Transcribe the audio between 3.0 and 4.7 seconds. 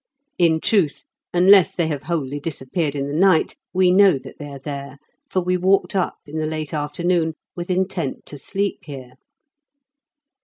the night, we know that they are